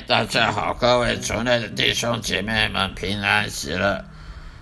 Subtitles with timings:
[0.00, 4.04] 大家好，各位族内的弟兄姐妹们，平安喜乐。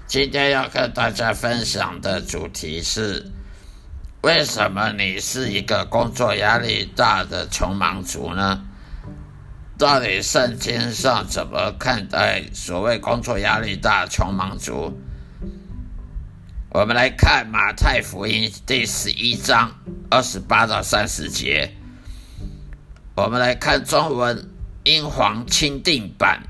[0.06, 3.30] 今天要跟大家分享的主题是：
[4.22, 8.64] 为什么你是一个工作压力大的穷忙族呢？
[9.76, 14.96] 到底圣经上怎么看待所谓工作压力大穷忙族？
[16.70, 19.74] 我们来看马太福音第十一章
[20.10, 21.74] 二十八到三十节。
[23.16, 24.53] 我们来看中文。
[24.84, 26.42] 英皇钦定版、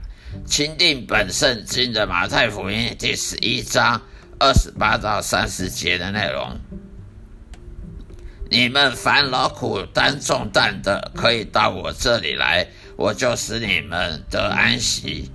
[0.44, 4.02] 钦定本圣经的马太福音第十一章
[4.40, 6.58] 二十八到三十节的内容。
[8.50, 15.30] 你们烦劳苦担重担的，可以到我这里来，我就使你们得安息。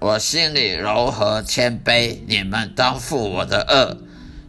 [0.00, 3.96] 我心里柔和谦卑，你们当负我的恶，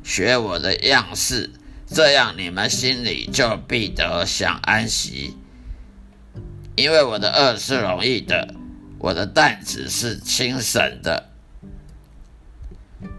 [0.04, 1.52] 学我的样式，
[1.86, 5.36] 这样你们心里就必得享安息。
[6.80, 8.56] 因为我的恶是容易的，
[9.00, 11.30] 我的担子是轻省的。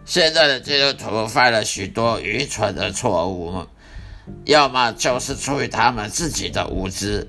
[0.06, 3.66] 现在的基督徒犯了许多愚蠢的错误，
[4.44, 7.28] 要么就是出于他们自己的无知，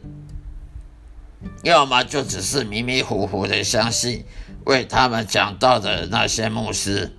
[1.64, 4.24] 要么就只是迷迷糊糊的相信
[4.66, 7.12] 为他们讲道的那些牧师。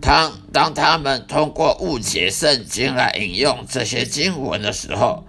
[0.00, 5.24] 当当他们通过误解圣经来引用这些经文的时候，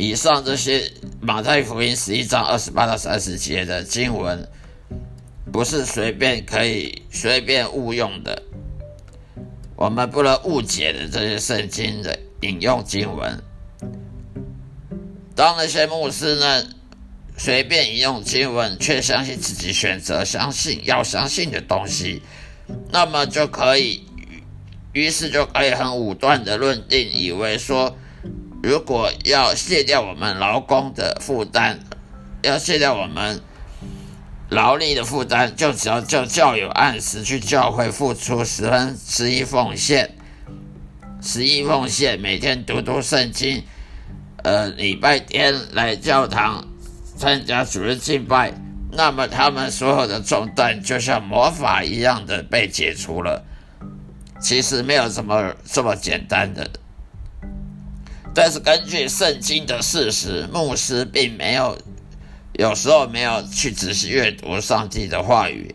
[0.00, 0.90] 以上这些
[1.20, 4.48] 马太福音十一章二十八到三十节的经文，
[5.52, 8.42] 不是随便可以随便误用的。
[9.76, 13.42] 我们不能误解的这些圣经的引用经文。
[15.34, 16.64] 当那些牧师呢
[17.36, 22.22] 随便引用经文，却相信自己选择相信要相信的东西，
[22.90, 24.02] 那么就可以，
[24.94, 27.94] 于是就可以很武断的论定，以为说。
[28.62, 31.78] 如果要卸掉我们劳工的负担，
[32.42, 33.40] 要卸掉我们
[34.50, 40.14] 劳力的负担，就只要叫教友按时去教会付出十分十一奉献，
[41.22, 43.64] 十一奉献，每天读读圣经，
[44.42, 46.66] 呃，礼拜天来教堂
[47.16, 48.52] 参加主日敬拜，
[48.92, 53.44] 那么他们所有的重担就像魔法一样的被解除了。
[54.38, 56.68] 其实没有这么这么简单的。
[58.32, 61.76] 但是根据圣经的事实，牧师并没有
[62.52, 65.74] 有时候没有去仔细阅读上帝的话语，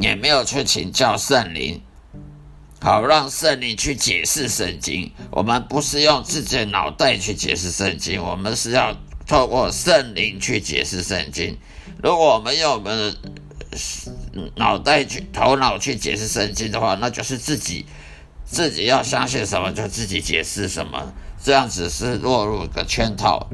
[0.00, 1.80] 也没有去请教圣灵，
[2.80, 5.10] 好让圣灵去解释圣经。
[5.30, 8.96] 我们不是用自己的脑袋去解释圣经，我们是要
[9.26, 11.58] 透过圣灵去解释圣经。
[12.02, 13.18] 如果我们用我们的
[14.54, 17.84] 脑袋去头脑去解释圣经的话，那就是自己
[18.44, 21.12] 自己要相信什么就自己解释什么。
[21.42, 23.48] 这样子是落入一个圈套。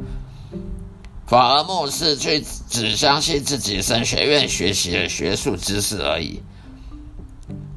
[1.27, 6.41] 反而牧师却只相信自己神学院学习的学术知识而已。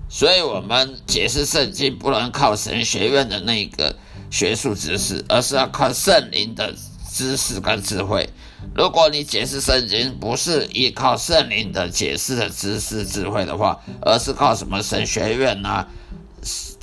[0.07, 3.95] 所以，我们解释圣经不能靠神学院的那个
[4.31, 6.73] 学术知识，而是要靠圣灵的
[7.11, 8.29] 知识跟智慧。
[8.75, 15.87] 如果你解释圣经不是依靠圣灵的解释的知识智慧的话，而是靠什么神学院呐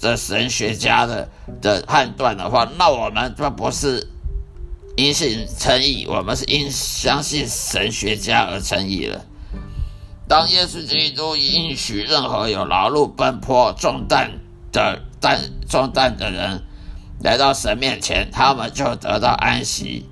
[0.00, 1.28] 的神学家的
[1.60, 4.06] 的判断的话，那我们就不是
[4.96, 9.24] 因信称义，我们是因相信神学家而称义了。
[10.28, 14.32] 当耶稣基督允许任何有劳碌奔波重担
[14.72, 16.62] 的担重担的人
[17.22, 20.06] 来到神面前，他们就得到安息。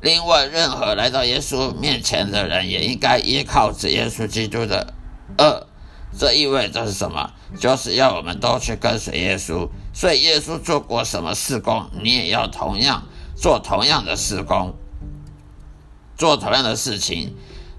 [0.00, 4.94] 另外，任何来到耶稣面前的人也应该依靠着耶稣基督的
[5.38, 5.66] 恶。
[6.18, 7.30] 这意味着是什么？
[7.58, 9.68] 就是要我们都去跟随耶稣。
[9.94, 13.06] 所以，耶稣做过什么事工，你也要同样
[13.36, 14.74] 做同样的事工，
[16.16, 17.34] 做同样的事情。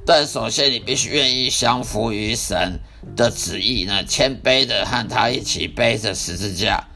[0.05, 2.79] 但首先，你必须愿意降服于神
[3.15, 6.87] 的旨意呢，谦卑的和他一起背着十字架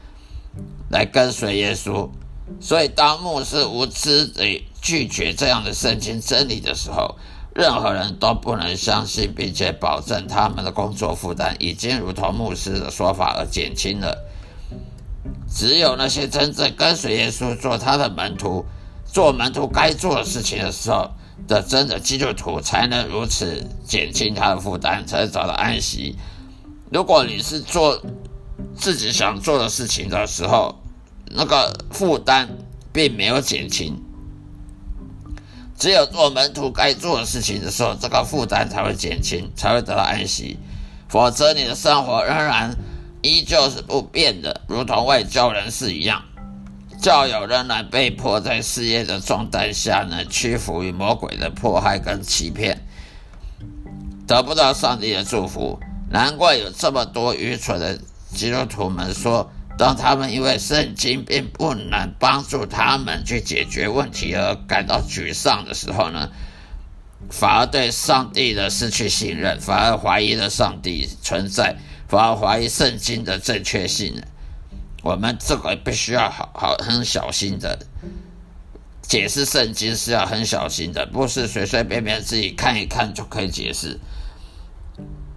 [0.90, 2.10] 来跟随耶稣。
[2.60, 7.16] 所以，当牧师无知的拒绝这样的圣经真理的时候，
[7.58, 14.16] 任何人都不能相信，并且保证他们的工作负担已经如同牧师的说法而减轻了。
[15.50, 18.64] 只有那些真正跟随耶稣、做他的门徒、
[19.04, 21.10] 做门徒该做的事情的时候。
[21.46, 26.16] 的真的基督徒才能如此减轻他的负担，才能找到安息。
[26.90, 28.02] 如果你是做
[28.76, 30.74] 自己想做的事情的时候，
[31.30, 32.48] 那个负担
[32.92, 34.02] 并没有减轻。
[35.78, 40.58] 只有做门徒该做的事情的时候，这个负担才会减轻，才会得到安息。
[41.08, 42.76] 否则，你的生活仍然
[43.22, 46.22] 依旧是不变的，如同外教人士一样。
[47.00, 52.84] 教友仍然被迫在事业的重担下呢，屈服于魔鬼的迫害跟欺骗，
[54.26, 55.78] 得不到上帝的祝福。
[56.10, 57.96] 难怪有这么多愚蠢的
[58.34, 59.48] 基督徒们说，
[59.78, 66.30] 当他们因为圣经并不能帮助他们去解决问题而感到沮丧的时候呢，
[67.30, 71.76] 反而对上帝的失去信任，反而怀疑了上帝存在，
[72.08, 74.20] 反而怀疑圣经的正确性。
[75.04, 77.78] 我们这个必须要好好很小心的
[79.00, 84.00] 解释圣经，是要很小心的，不是随随便便自己看一看就可以解释，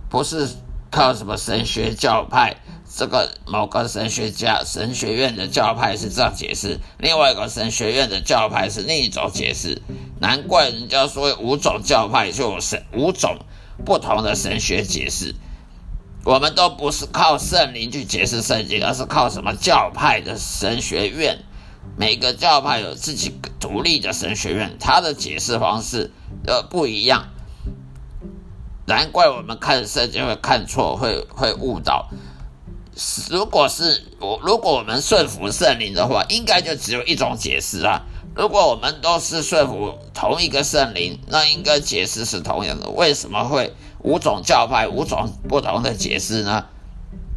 [0.09, 0.49] 不是
[0.89, 2.55] 靠什么神学教派，
[2.93, 9.81] 这个某个神学家神学院的教派是这样解释，另外一个神学院的教派是另一种解释，
[10.19, 13.37] 难怪人家说五种教派就有神五种
[13.85, 15.35] 不同的神学解释。
[16.23, 21.39] 我们都不是靠圣灵去解释圣经，而是靠什么教派的神学院？
[21.97, 26.11] 每个教派有自己独立的神学院，它的解释方式
[26.45, 27.29] 呃不一样。
[28.85, 32.09] 难怪我们看圣经会看错，会会误导。
[33.29, 38.01] 如果是我，如果我们顺服圣灵的话，应该就只有一种解释啊。
[38.35, 42.89] 如果我们都是顺服同一个圣灵，那应该解释是同样的。
[42.89, 46.65] 为什么会五种教派、五种不同的解释呢？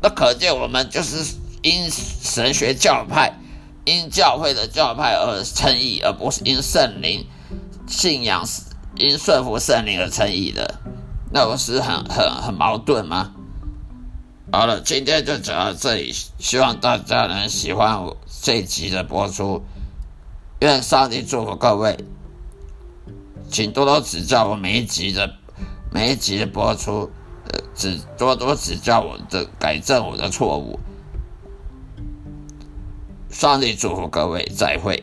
[0.03, 3.41] 那可见我们就是因神学教派、
[3.85, 7.27] 因教会的教派而称义，而不是因圣灵
[7.89, 8.47] 信仰、
[8.97, 10.75] 因顺服圣灵而称义的。
[11.33, 13.33] 那不是很很很矛盾吗？
[14.55, 19.65] 好了，今天就讲到这里，希望大家能喜欢我这一集的播出。
[20.61, 21.99] 愿上帝祝福各位，
[23.51, 25.35] 请多多指教我每一集的
[25.93, 27.11] 每一集的播出，
[27.49, 30.79] 呃，指多多指教我的改正我的错误。
[33.31, 35.03] 上帝祝福各位，再会。